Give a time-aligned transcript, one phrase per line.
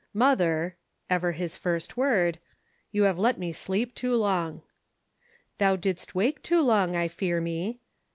[0.15, 0.77] "Mother"
[1.11, 2.39] (ever his first word),
[2.91, 4.63] "you have let me sleep too long."
[5.59, 7.81] "Thou didst wake too long, I fear me."